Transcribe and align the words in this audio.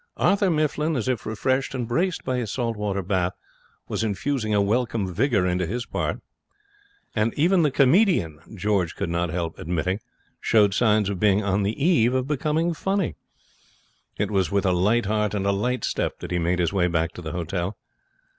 Arthur 0.17 0.49
Mifflin, 0.49 0.95
as 0.95 1.07
if 1.07 1.27
refreshed 1.27 1.75
and 1.75 1.87
braced 1.87 2.23
by 2.25 2.37
his 2.37 2.51
salt 2.51 2.75
water 2.75 3.03
bath, 3.03 3.33
was 3.87 4.03
infusing 4.03 4.51
a 4.51 4.59
welcome 4.59 5.13
vigour 5.13 5.45
into 5.45 5.67
his 5.67 5.85
part. 5.85 6.21
And 7.15 7.35
even 7.35 7.61
the 7.61 7.69
comedian, 7.69 8.39
George 8.55 8.95
could 8.95 9.11
not 9.11 9.29
help 9.29 9.59
admitting, 9.59 9.99
showed 10.39 10.73
signs 10.73 11.07
of 11.07 11.19
being 11.19 11.43
on 11.43 11.61
the 11.61 11.79
eve 11.79 12.15
of 12.15 12.25
becoming 12.25 12.73
funny. 12.73 13.13
It 14.17 14.31
was 14.31 14.49
with 14.51 14.65
a 14.65 14.71
light 14.73 15.05
heart 15.05 15.35
and 15.35 15.45
a 15.45 15.51
light 15.51 15.83
step 15.85 16.17
that 16.21 16.31
he 16.31 16.39
made 16.39 16.57
his 16.57 16.73
way 16.73 16.87
back 16.87 17.11
to 17.11 17.21
the 17.21 17.33
hotel. 17.33 17.77